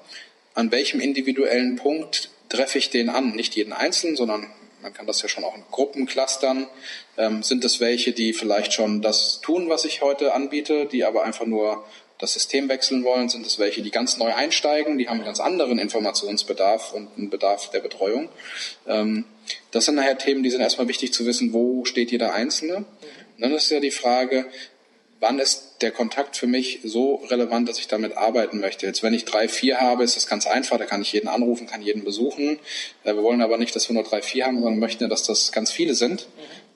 [0.55, 3.35] An welchem individuellen Punkt treffe ich den an?
[3.35, 4.47] Nicht jeden Einzelnen, sondern
[4.81, 6.67] man kann das ja schon auch in Gruppen clustern.
[7.17, 11.23] Ähm, sind es welche, die vielleicht schon das tun, was ich heute anbiete, die aber
[11.23, 11.83] einfach nur
[12.19, 13.27] das System wechseln wollen?
[13.27, 17.29] Sind es welche, die ganz neu einsteigen, die haben einen ganz anderen Informationsbedarf und einen
[17.29, 18.29] Bedarf der Betreuung?
[18.87, 19.25] Ähm,
[19.71, 22.77] das sind nachher Themen, die sind erstmal wichtig zu wissen, wo steht jeder Einzelne.
[22.77, 22.85] Und
[23.39, 24.45] dann ist ja die Frage,
[25.19, 28.85] wann ist der Kontakt für mich so relevant, dass ich damit arbeiten möchte.
[28.85, 30.77] Jetzt, wenn ich drei, vier habe, ist das ganz einfach.
[30.77, 32.59] Da kann ich jeden anrufen, kann jeden besuchen.
[33.03, 35.51] Äh, wir wollen aber nicht, dass wir nur drei, vier haben, sondern möchten, dass das
[35.51, 36.27] ganz viele sind.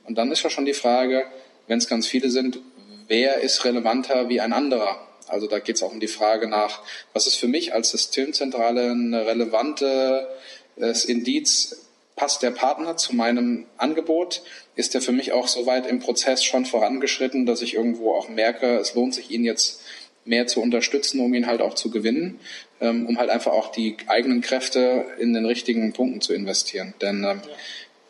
[0.05, 1.25] Und dann ist ja schon die Frage,
[1.67, 2.59] wenn es ganz viele sind,
[3.07, 5.05] wer ist relevanter wie ein anderer?
[5.27, 6.81] Also da geht es auch um die Frage nach,
[7.13, 11.88] was ist für mich als Systemzentrale ein relevantes Indiz,
[12.19, 14.43] passt der Partner zu meinem Angebot?
[14.75, 18.75] Ist er für mich auch soweit im Prozess schon vorangeschritten, dass ich irgendwo auch merke,
[18.75, 19.81] es lohnt sich, ihn jetzt
[20.25, 22.37] mehr zu unterstützen, um ihn halt auch zu gewinnen,
[22.81, 26.93] ähm, um halt einfach auch die eigenen Kräfte in den richtigen Punkten zu investieren.
[27.01, 27.41] Denn ähm,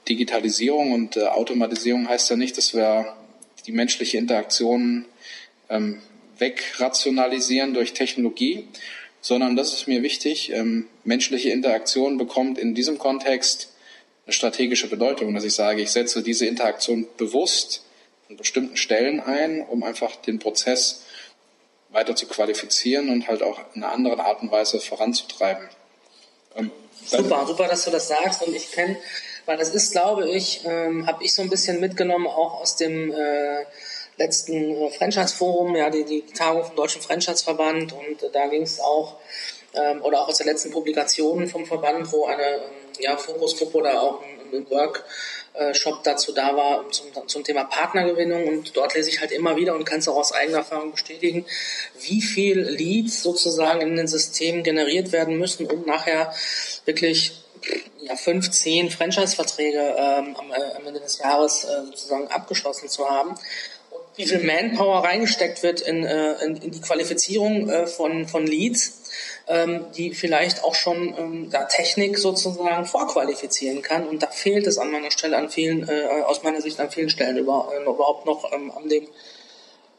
[0.10, 3.14] Digitalisierung und äh, Automatisierung heißt ja nicht, dass wir
[3.68, 5.06] die menschliche Interaktion
[5.70, 6.02] ähm,
[6.40, 8.68] wegrationalisieren durch Technologie,
[9.22, 10.52] sondern das ist mir wichtig.
[10.52, 13.69] Ähm, menschliche Interaktion bekommt in diesem Kontext
[14.30, 17.82] eine strategische Bedeutung, dass ich sage, ich setze diese Interaktion bewusst
[18.30, 21.02] an bestimmten Stellen ein, um einfach den Prozess
[21.90, 25.68] weiter zu qualifizieren und halt auch in einer anderen Art und Weise voranzutreiben.
[26.56, 26.70] Ähm,
[27.04, 28.98] super, super, dass du das sagst und ich kenne,
[29.48, 33.12] weil das ist, glaube ich, ähm, habe ich so ein bisschen mitgenommen auch aus dem
[33.12, 33.66] äh,
[34.18, 38.80] letzten äh, Franchise-Forum, ja, die, die Tagung vom Deutschen Franchise-Verband und äh, da ging es
[38.80, 39.16] auch,
[39.74, 44.02] ähm, oder auch aus der letzten Publikation vom Verband, wo eine ähm, ja, Fokusgruppe oder
[44.02, 49.20] auch ein, ein Workshop dazu da war zum, zum Thema Partnergewinnung und dort lese ich
[49.20, 51.46] halt immer wieder und kann es auch aus eigener Erfahrung bestätigen,
[52.02, 56.34] wie viel Leads sozusagen in den Systemen generiert werden müssen, um nachher
[56.86, 57.34] wirklich
[58.02, 63.32] ja, fünf, zehn Franchise-Verträge ähm, am, äh, Ende des Jahres äh, sozusagen abgeschlossen zu haben.
[63.32, 68.46] Und wie viel Manpower reingesteckt wird in, äh, in, in die Qualifizierung äh, von, von
[68.46, 68.99] Leads
[69.50, 74.08] ähm, die vielleicht auch schon ähm, da Technik sozusagen vorqualifizieren kann.
[74.08, 77.10] Und da fehlt es an meiner Stelle an vielen, äh, aus meiner Sicht an vielen
[77.10, 79.08] Stellen über, äh, überhaupt noch ähm, an dem,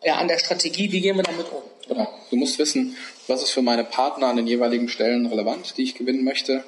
[0.05, 1.63] ja, an der Strategie, wie gehen wir damit um?
[1.89, 2.09] Genau.
[2.31, 5.97] Du musst wissen, was ist für meine Partner an den jeweiligen Stellen relevant, die ich
[5.97, 6.63] gewinnen möchte.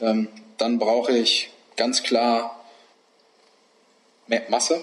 [0.00, 2.52] Ähm, dann brauche ich ganz klar
[4.48, 4.82] Masse,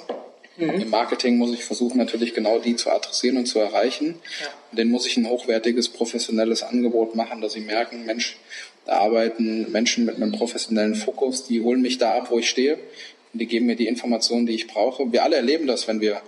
[0.57, 0.81] Mhm.
[0.81, 4.15] Im Marketing muss ich versuchen, natürlich genau die zu adressieren und zu erreichen.
[4.41, 4.77] Ja.
[4.77, 8.37] Den muss ich ein hochwertiges, professionelles Angebot machen, dass sie merken, Mensch,
[8.85, 12.75] da arbeiten Menschen mit einem professionellen Fokus, die holen mich da ab, wo ich stehe
[13.33, 15.11] und die geben mir die Informationen, die ich brauche.
[15.11, 16.21] Wir alle erleben das, wenn wir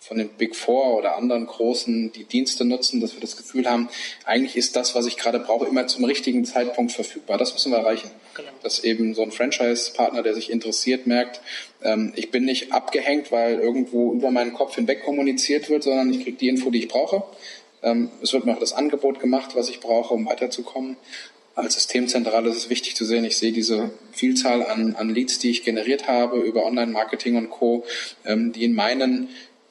[0.00, 3.90] von den Big Four oder anderen großen, die Dienste nutzen, dass wir das Gefühl haben,
[4.24, 7.36] eigentlich ist das, was ich gerade brauche, immer zum richtigen Zeitpunkt verfügbar.
[7.36, 8.10] Das müssen wir erreichen.
[8.34, 8.48] Genau.
[8.62, 11.42] Dass eben so ein Franchise-Partner, der sich interessiert, merkt,
[11.82, 16.24] ähm, ich bin nicht abgehängt, weil irgendwo über meinen Kopf hinweg kommuniziert wird, sondern ich
[16.24, 17.22] kriege die Info, die ich brauche.
[17.82, 20.96] Ähm, es wird mir auch das Angebot gemacht, was ich brauche, um weiterzukommen.
[21.54, 25.50] Als Systemzentrale ist es wichtig zu sehen, ich sehe diese Vielzahl an, an Leads, die
[25.50, 27.84] ich generiert habe über Online-Marketing und Co.,
[28.24, 29.28] ähm, die in meinen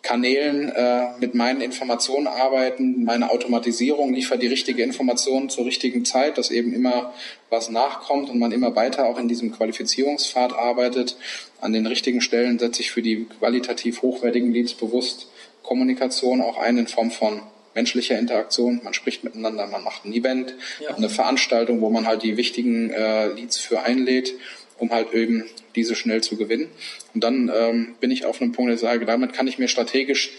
[0.10, 3.04] Kanälen äh, mit meinen Informationen arbeiten.
[3.04, 7.14] Meine Automatisierung liefert die richtige Information zur richtigen Zeit, dass eben immer
[7.52, 11.16] was nachkommt und man immer weiter auch in diesem Qualifizierungspfad arbeitet.
[11.62, 15.28] An den richtigen Stellen setze ich für die qualitativ hochwertigen Leads bewusst
[15.62, 17.44] Kommunikation auch ein in Form von
[17.76, 18.82] menschlicher Interaktion.
[18.84, 20.96] Man spricht miteinander, man macht ein Event, ja.
[20.96, 24.34] eine Veranstaltung, wo man halt die wichtigen äh, Leads für einlädt
[24.80, 26.70] um halt eben diese schnell zu gewinnen.
[27.14, 30.32] Und dann ähm, bin ich auf einem Punkt, der sage, damit kann ich mir strategisch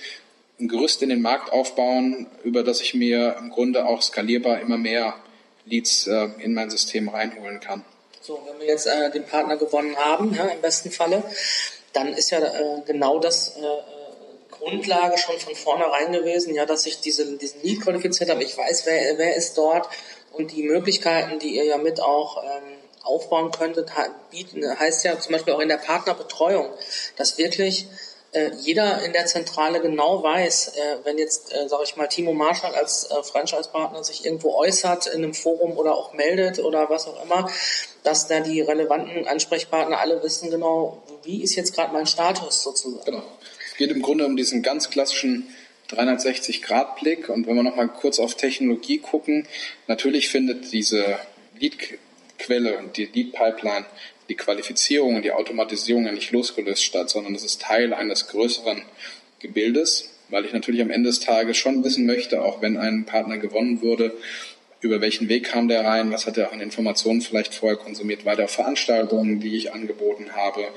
[0.58, 4.76] ein Gerüst in den Markt aufbauen, über das ich mir im Grunde auch skalierbar immer
[4.76, 5.14] mehr
[5.64, 7.84] Leads äh, in mein System reinholen kann.
[8.20, 11.22] So, wenn wir jetzt äh, den Partner gewonnen haben, ja, im besten Falle,
[11.92, 13.60] dann ist ja äh, genau das äh,
[14.50, 18.44] Grundlage schon von vornherein gewesen, ja, dass ich diese, diesen Lead qualifiziert habe.
[18.44, 19.88] Ich weiß, wer, wer ist dort
[20.32, 23.90] und die Möglichkeiten, die ihr ja mit auch ähm, aufbauen könntet,
[24.30, 26.68] bieten, heißt ja zum Beispiel auch in der Partnerbetreuung,
[27.16, 27.86] dass wirklich
[28.32, 32.32] äh, jeder in der Zentrale genau weiß, äh, wenn jetzt, äh, sage ich mal, Timo
[32.32, 37.08] Marschall als äh, Franchise-Partner sich irgendwo äußert in einem Forum oder auch meldet oder was
[37.08, 37.50] auch immer,
[38.04, 43.04] dass da die relevanten Ansprechpartner alle wissen genau, wie ist jetzt gerade mein Status sozusagen.
[43.04, 43.22] Genau.
[43.68, 45.52] Es geht im Grunde um diesen ganz klassischen
[45.90, 49.48] 360-Grad-Blick und wenn wir nochmal kurz auf Technologie gucken,
[49.88, 51.18] natürlich findet diese
[51.58, 51.78] Lead
[52.40, 53.86] Quelle und die Lead Pipeline,
[54.28, 58.82] die Qualifizierung und die Automatisierung ja nicht losgelöst statt, sondern es ist Teil eines größeren
[59.40, 63.38] Gebildes, weil ich natürlich am Ende des Tages schon wissen möchte, auch wenn ein Partner
[63.38, 64.12] gewonnen würde,
[64.80, 68.48] über welchen Weg kam der rein, was hat er an Informationen vielleicht vorher konsumiert, weiter
[68.48, 70.68] Veranstaltungen, die ich angeboten habe.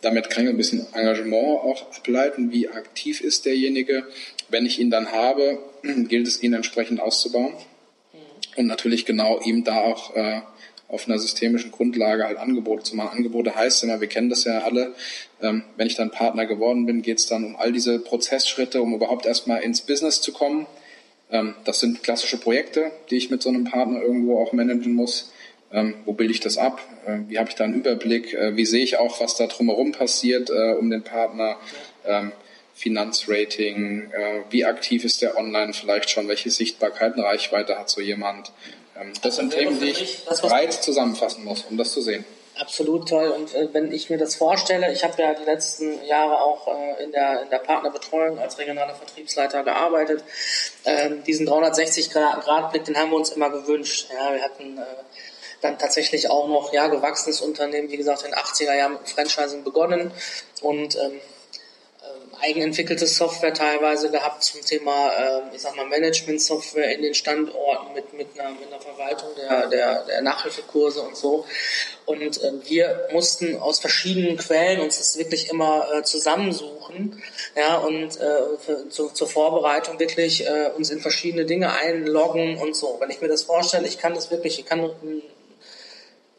[0.00, 4.04] Damit kann ich ein bisschen Engagement auch ableiten, wie aktiv ist derjenige.
[4.48, 7.54] Wenn ich ihn dann habe, gilt es, ihn entsprechend auszubauen
[8.56, 10.40] und natürlich genau ihm da auch äh,
[10.88, 13.18] auf einer systemischen Grundlage halt Angebote zu machen.
[13.18, 14.94] Angebote heißt immer, wir kennen das ja alle,
[15.42, 18.94] ähm, wenn ich dann Partner geworden bin, geht es dann um all diese Prozessschritte, um
[18.94, 20.66] überhaupt erstmal ins Business zu kommen.
[21.30, 25.32] Ähm, das sind klassische Projekte, die ich mit so einem Partner irgendwo auch managen muss.
[25.70, 26.80] Ähm, wo bilde ich das ab?
[27.06, 28.32] Äh, wie habe ich da einen Überblick?
[28.32, 31.58] Äh, wie sehe ich auch, was da drumherum passiert äh, um den Partner?
[32.06, 32.32] Ähm,
[32.78, 38.52] Finanzrating, äh, wie aktiv ist der online vielleicht schon, welche Sichtbarkeiten, Reichweite hat so jemand,
[39.22, 42.24] das sind Themen, die ich breit zusammenfassen muss, um das zu sehen.
[42.58, 43.28] Absolut toll.
[43.28, 47.04] Und äh, wenn ich mir das vorstelle, ich habe ja die letzten Jahre auch äh,
[47.04, 50.24] in, der, in der Partnerbetreuung als regionaler Vertriebsleiter gearbeitet.
[50.84, 54.08] Ähm, diesen 360-Grad-Blick, den haben wir uns immer gewünscht.
[54.12, 54.82] Ja, wir hatten äh,
[55.60, 59.62] dann tatsächlich auch noch ja, gewachsenes Unternehmen, wie gesagt, in den 80er Jahren mit Franchising
[59.62, 60.10] begonnen.
[60.60, 61.20] Und ähm,
[62.40, 68.12] eigenentwickelte Software teilweise gehabt zum Thema, äh, ich sag mal, Management-Software in den Standorten mit,
[68.12, 71.44] mit, einer, mit einer Verwaltung der, der, der Nachhilfekurse und so.
[72.06, 77.22] Und äh, wir mussten aus verschiedenen Quellen uns das wirklich immer äh, zusammensuchen,
[77.54, 82.74] ja, und äh, für, zu, zur Vorbereitung wirklich äh, uns in verschiedene Dinge einloggen und
[82.74, 82.96] so.
[82.98, 84.90] Wenn ich mir das vorstelle, ich kann das wirklich, ich kann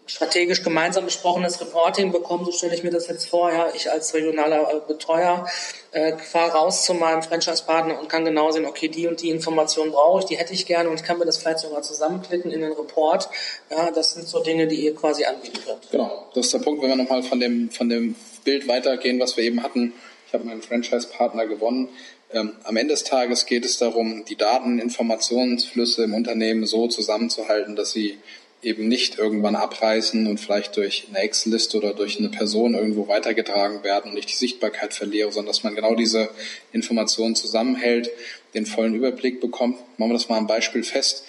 [0.09, 3.51] strategisch gemeinsam besprochenes Reporting bekommen, so stelle ich mir das jetzt vor.
[3.51, 5.47] Ja, ich als regionaler äh, Betreuer
[5.91, 9.91] äh, fahre raus zu meinem Franchise-Partner und kann genau sehen, okay, die und die Informationen
[9.91, 12.61] brauche ich, die hätte ich gerne und ich kann mir das vielleicht sogar zusammenklicken in
[12.61, 13.29] den Report.
[13.69, 15.91] Ja, das sind so Dinge, die ihr quasi anbieten könnt.
[15.91, 19.37] Genau, das ist der Punkt, wenn wir nochmal von dem, von dem Bild weitergehen, was
[19.37, 19.93] wir eben hatten.
[20.25, 21.89] Ich habe meinen Franchise-Partner gewonnen.
[22.33, 27.75] Ähm, am Ende des Tages geht es darum, die Daten, Informationsflüsse im Unternehmen so zusammenzuhalten,
[27.75, 28.19] dass sie
[28.61, 33.83] eben nicht irgendwann abreißen und vielleicht durch eine Excel-Liste oder durch eine Person irgendwo weitergetragen
[33.83, 36.29] werden und ich die Sichtbarkeit verliere, sondern dass man genau diese
[36.73, 38.11] Informationen zusammenhält,
[38.53, 39.77] den vollen Überblick bekommt.
[39.97, 41.23] Machen wir das mal am Beispiel fest.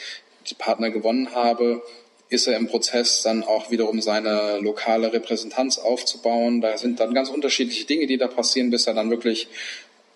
[0.49, 1.83] Die Partner gewonnen habe,
[2.31, 6.61] ist er im Prozess dann auch wiederum seine lokale Repräsentanz aufzubauen.
[6.61, 9.49] Da sind dann ganz unterschiedliche Dinge, die da passieren, bis er dann wirklich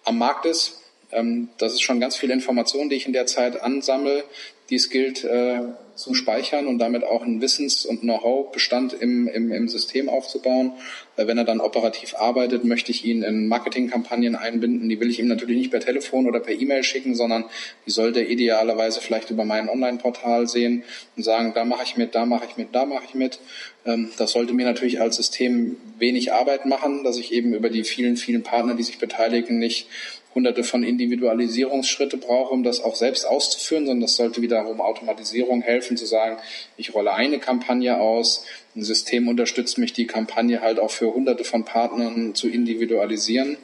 [0.05, 0.81] am Markt ist.
[1.13, 4.25] Ähm, das ist schon ganz viel Information, die ich in der Zeit ansammle,
[4.71, 5.61] die es gilt äh,
[5.95, 10.73] zu speichern und damit auch einen Wissens- und Know-how-Bestand im, im, im System aufzubauen.
[11.17, 14.89] Weil wenn er dann operativ arbeitet, möchte ich ihn in Marketingkampagnen einbinden.
[14.89, 17.45] Die will ich ihm natürlich nicht per Telefon oder per E-Mail schicken, sondern
[17.87, 20.83] die sollte er idealerweise vielleicht über mein Online-Portal sehen
[21.17, 23.39] und sagen, da mache ich mit, da mache ich mit, da mache ich mit.
[23.87, 27.85] Ähm, das sollte mir natürlich als System wenig Arbeit machen, dass ich eben über die
[27.85, 29.87] vielen, vielen Partner, die sich beteiligen, nicht
[30.35, 35.97] hunderte von Individualisierungsschritte brauche, um das auch selbst auszuführen, sondern das sollte wiederum Automatisierung helfen,
[35.97, 36.39] zu sagen,
[36.77, 38.45] ich rolle eine Kampagne aus,
[38.75, 43.57] ein System unterstützt mich, die Kampagne halt auch für hunderte von Partnern zu individualisieren.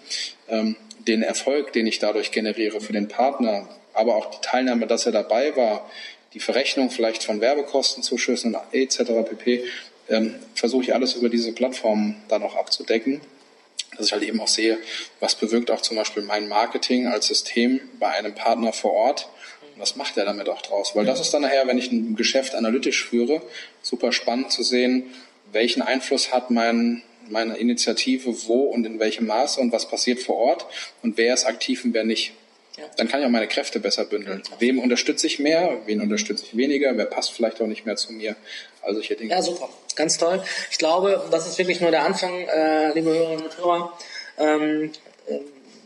[0.49, 5.07] Ähm, den Erfolg, den ich dadurch generiere für den Partner, aber auch die Teilnahme, dass
[5.07, 5.91] er dabei war,
[6.35, 8.99] die Verrechnung vielleicht von Werbekostenzuschüssen etc.
[9.29, 9.65] pp.
[10.09, 13.21] Ähm, versuche ich alles über diese Plattform dann auch abzudecken.
[13.97, 14.79] Dass ich halt eben auch sehe,
[15.19, 19.29] was bewirkt auch zum Beispiel mein Marketing als System bei einem Partner vor Ort.
[19.75, 20.95] Und was macht er damit auch draus?
[20.95, 23.43] Weil das ist dann nachher, wenn ich ein Geschäft analytisch führe,
[23.83, 25.13] super spannend zu sehen,
[25.53, 30.37] welchen Einfluss hat mein, meine Initiative wo und in welchem Maße und was passiert vor
[30.37, 30.67] Ort
[31.03, 32.33] und wer ist aktiv und wer nicht.
[32.97, 34.43] Dann kann ich auch meine Kräfte besser bündeln.
[34.59, 38.13] Wem unterstütze ich mehr, wen unterstütze ich weniger, wer passt vielleicht auch nicht mehr zu
[38.13, 38.37] mir.
[38.83, 39.31] Also ich Dinge.
[39.31, 39.69] Ja, super.
[39.97, 40.43] Ganz toll.
[40.71, 43.99] Ich glaube, das ist wirklich nur der Anfang, äh, liebe Hörerinnen und Hörer.
[44.39, 44.93] Ähm,
[45.27, 45.41] äh,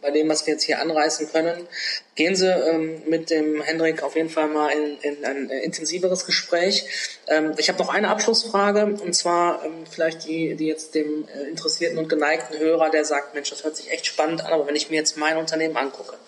[0.05, 1.67] bei dem, was wir jetzt hier anreißen können.
[2.15, 6.27] Gehen Sie ähm, mit dem Hendrik auf jeden Fall mal in, in ein äh, intensiveres
[6.27, 6.85] Gespräch.
[7.27, 11.49] Ähm, ich habe noch eine Abschlussfrage und zwar ähm, vielleicht die, die jetzt dem äh,
[11.49, 14.77] interessierten und geneigten Hörer, der sagt, Mensch, das hört sich echt spannend an, aber wenn
[14.77, 16.19] ich mir jetzt mein Unternehmen angucke,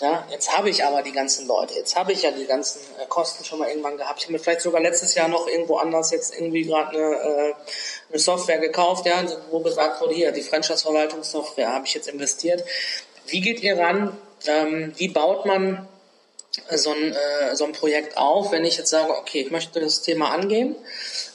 [0.00, 3.06] ja, jetzt habe ich aber die ganzen Leute, jetzt habe ich ja die ganzen äh,
[3.08, 4.20] Kosten schon mal irgendwann gehabt.
[4.20, 7.54] Ich habe mir vielleicht sogar letztes Jahr noch irgendwo anders jetzt irgendwie gerade eine, äh,
[8.10, 12.64] eine Software gekauft, ja, wo gesagt wurde, hier, die Franchise-Verwaltungssoftware habe ich jetzt investiert.
[13.26, 14.16] Wie geht ihr ran?
[14.46, 15.88] Ähm, wie baut man
[16.70, 20.02] so ein, äh, so ein Projekt auf, wenn ich jetzt sage, okay, ich möchte das
[20.02, 20.76] Thema angehen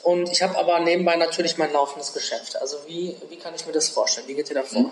[0.03, 2.55] und ich habe aber nebenbei natürlich mein laufendes Geschäft.
[2.55, 4.27] Also wie, wie kann ich mir das vorstellen?
[4.27, 4.91] Wie geht ihr da vor?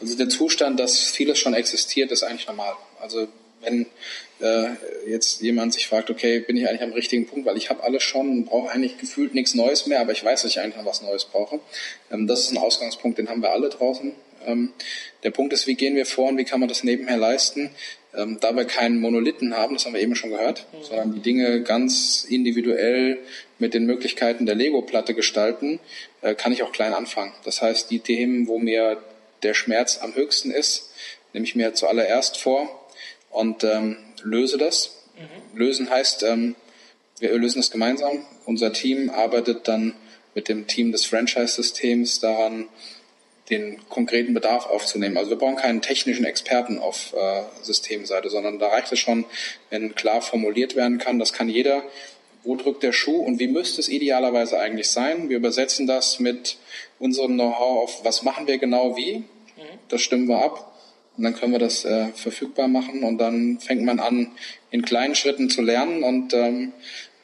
[0.00, 2.74] Also der Zustand, dass vieles schon existiert, ist eigentlich normal.
[3.00, 3.28] Also
[3.60, 3.86] wenn
[4.40, 4.68] äh,
[5.06, 8.02] jetzt jemand sich fragt, okay, bin ich eigentlich am richtigen Punkt, weil ich habe alles
[8.02, 10.84] schon und brauche eigentlich gefühlt nichts Neues mehr, aber ich weiß, dass ich eigentlich noch
[10.84, 11.60] was Neues brauche.
[12.10, 14.12] Ähm, das ist ein Ausgangspunkt, den haben wir alle draußen.
[14.46, 14.72] Ähm,
[15.24, 17.70] der Punkt ist, wie gehen wir vor und wie kann man das nebenher leisten?
[18.16, 20.84] Ähm, da wir keinen Monolithen haben, das haben wir eben schon gehört, mhm.
[20.84, 23.18] sondern die Dinge ganz individuell
[23.58, 25.80] mit den Möglichkeiten der Lego-Platte gestalten,
[26.22, 27.32] äh, kann ich auch klein anfangen.
[27.44, 28.98] Das heißt, die Themen, wo mir
[29.42, 30.90] der Schmerz am höchsten ist,
[31.32, 32.88] nehme ich mir zuallererst vor
[33.30, 34.96] und ähm, löse das.
[35.16, 35.58] Mhm.
[35.58, 36.56] Lösen heißt, ähm,
[37.18, 38.24] wir lösen es gemeinsam.
[38.44, 39.94] Unser Team arbeitet dann
[40.34, 42.68] mit dem Team des Franchise-Systems daran,
[43.50, 45.16] den konkreten Bedarf aufzunehmen.
[45.16, 49.24] Also wir brauchen keinen technischen Experten auf äh, Systemseite, sondern da reicht es schon,
[49.70, 51.82] wenn klar formuliert werden kann, das kann jeder,
[52.48, 55.28] wo drückt der Schuh und wie müsste es idealerweise eigentlich sein.
[55.28, 56.56] Wir übersetzen das mit
[56.98, 59.18] unserem Know-how auf, was machen wir genau wie.
[59.18, 59.24] Mhm.
[59.90, 60.74] Das stimmen wir ab
[61.18, 64.32] und dann können wir das äh, verfügbar machen und dann fängt man an,
[64.70, 66.72] in kleinen Schritten zu lernen und ähm,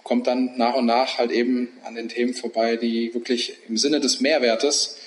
[0.02, 4.00] kommt dann nach und nach halt eben an den Themen vorbei, die wirklich im Sinne
[4.00, 4.98] des Mehrwertes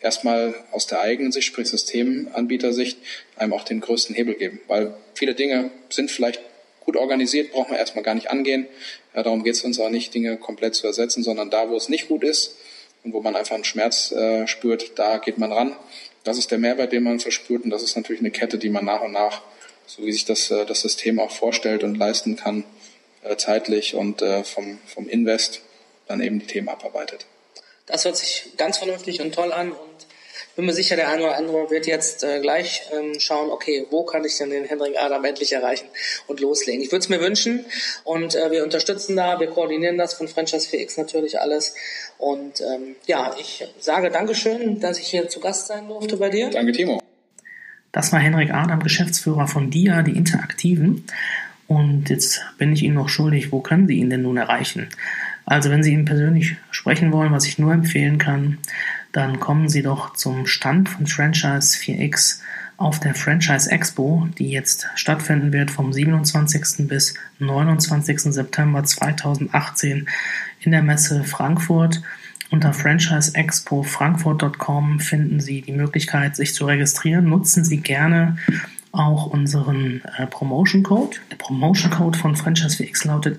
[0.00, 2.98] erstmal aus der eigenen Sicht, sprich Systemanbietersicht,
[3.36, 4.60] einem auch den größten Hebel geben.
[4.68, 6.42] Weil viele Dinge sind vielleicht
[6.84, 8.66] gut organisiert, braucht man erstmal gar nicht angehen.
[9.14, 11.88] Ja, darum geht es uns auch nicht, Dinge komplett zu ersetzen, sondern da, wo es
[11.88, 12.56] nicht gut ist
[13.04, 15.76] und wo man einfach einen Schmerz äh, spürt, da geht man ran
[16.24, 18.84] das ist der Mehrwert, den man verspürt und das ist natürlich eine Kette, die man
[18.84, 19.42] nach und nach,
[19.86, 22.64] so wie sich das, äh, das System auch vorstellt und leisten kann,
[23.22, 25.60] äh, zeitlich und äh, vom, vom Invest
[26.06, 27.26] dann eben die Themen abarbeitet.
[27.86, 29.91] Das hört sich ganz vernünftig und toll an und
[30.56, 34.04] bin mir sicher, der eine oder andere wird jetzt äh, gleich ähm, schauen, okay, wo
[34.04, 35.86] kann ich denn den Hendrik Adam endlich erreichen
[36.26, 36.82] und loslegen.
[36.82, 37.64] Ich würde es mir wünschen
[38.04, 41.74] und äh, wir unterstützen da, wir koordinieren das von Franchise 4X natürlich alles.
[42.18, 46.50] Und ähm, ja, ich sage Dankeschön, dass ich hier zu Gast sein durfte bei dir.
[46.50, 47.00] Danke, Timo.
[47.92, 51.04] Das war Henrik Adam, Geschäftsführer von DIA, die Interaktiven.
[51.66, 54.88] Und jetzt bin ich Ihnen noch schuldig, wo können Sie ihn denn nun erreichen?
[55.44, 58.58] Also wenn Sie ihn persönlich sprechen wollen, was ich nur empfehlen kann,
[59.12, 62.40] dann kommen Sie doch zum Stand von Franchise 4X
[62.76, 66.88] auf der Franchise Expo, die jetzt stattfinden wird vom 27.
[66.88, 68.32] bis 29.
[68.32, 70.08] September 2018
[70.60, 72.00] in der Messe Frankfurt.
[72.50, 77.26] Unter franchiseexpofrankfurt.com finden Sie die Möglichkeit, sich zu registrieren.
[77.26, 78.36] Nutzen Sie gerne
[78.90, 81.18] auch unseren äh, Promotion Code.
[81.30, 83.38] Der Promotion Code von Franchise 4X lautet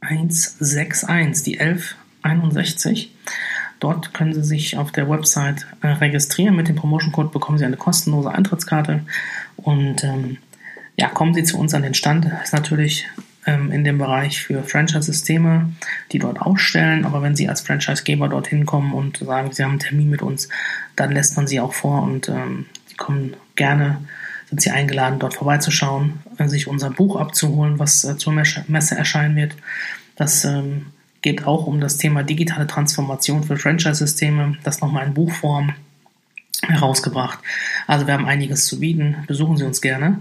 [0.00, 3.14] 1161, die 1161.
[3.80, 6.54] Dort können Sie sich auf der Website äh, registrieren.
[6.54, 9.04] Mit dem Promotion Code bekommen Sie eine kostenlose Eintrittskarte.
[9.56, 10.36] Und ähm,
[10.96, 12.26] ja, kommen Sie zu uns an den Stand.
[12.26, 13.08] Das ist natürlich
[13.46, 15.70] ähm, in dem Bereich für Franchise-Systeme,
[16.12, 17.06] die dort ausstellen.
[17.06, 20.50] Aber wenn Sie als Franchisegeber dorthin kommen und sagen, Sie haben einen Termin mit uns,
[20.94, 23.98] dann lässt man Sie auch vor und ähm, Sie kommen gerne,
[24.50, 29.36] sind Sie eingeladen, dort vorbeizuschauen, äh, sich unser Buch abzuholen, was äh, zur Messe erscheinen
[29.36, 29.54] wird.
[30.16, 30.86] Das ähm,
[31.22, 35.74] geht auch um das Thema digitale Transformation für Franchise-Systeme, das nochmal in Buchform
[36.62, 37.38] herausgebracht.
[37.86, 40.20] Also wir haben einiges zu bieten, besuchen Sie uns gerne.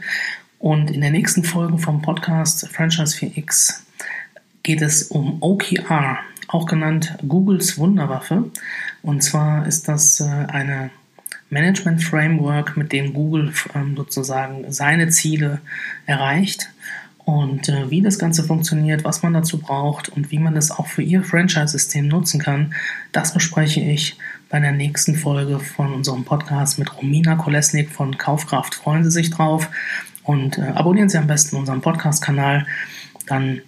[0.60, 3.82] Und in der nächsten Folge vom Podcast Franchise 4X
[4.64, 8.52] geht es um OKR, auch genannt Googles Wunderwaffe.
[9.02, 10.92] Und zwar ist das äh, eine
[11.50, 15.62] Management Framework, mit dem Google ähm, sozusagen seine Ziele
[16.06, 16.70] erreicht.
[17.26, 20.88] Und äh, wie das Ganze funktioniert, was man dazu braucht und wie man das auch
[20.88, 22.74] für Ihr Franchise-System nutzen kann,
[23.12, 24.18] das bespreche ich
[24.50, 28.74] bei der nächsten Folge von unserem Podcast mit Romina Kolesnik von Kaufkraft.
[28.74, 29.70] Freuen Sie sich drauf
[30.24, 32.66] und äh, abonnieren Sie am besten unseren Podcast-Kanal.
[33.28, 33.62] Dann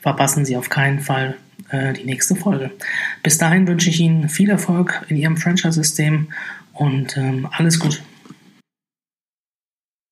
[0.00, 1.36] verpassen Sie auf keinen Fall
[1.68, 2.70] äh, die nächste Folge.
[3.22, 6.28] Bis dahin wünsche ich Ihnen viel Erfolg in Ihrem Franchise-System
[6.74, 7.98] und ähm, alles Gute.